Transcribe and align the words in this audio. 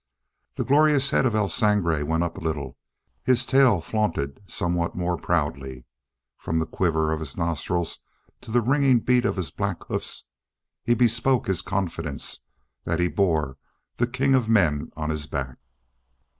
The 0.55 0.63
glorious 0.63 1.11
head 1.11 1.27
of 1.27 1.35
El 1.35 1.47
Sangre 1.47 2.01
went 2.03 2.23
up 2.23 2.35
a 2.35 2.41
little, 2.41 2.75
his 3.23 3.45
tail 3.45 3.81
flaunted 3.81 4.41
somewhat 4.47 4.95
more 4.95 5.15
proudly; 5.15 5.85
from 6.39 6.57
the 6.57 6.65
quiver 6.65 7.13
of 7.13 7.19
his 7.19 7.37
nostrils 7.37 7.99
to 8.41 8.49
the 8.49 8.61
ringing 8.63 9.01
beat 9.01 9.25
of 9.25 9.35
his 9.35 9.51
black 9.51 9.83
hoofs 9.83 10.25
he 10.83 10.95
bespoke 10.95 11.45
his 11.45 11.61
confidence 11.61 12.39
that 12.83 12.99
he 12.99 13.09
bore 13.09 13.57
the 13.97 14.07
king 14.07 14.33
of 14.33 14.49
men 14.49 14.89
on 14.95 15.11
his 15.11 15.27
back. 15.27 15.59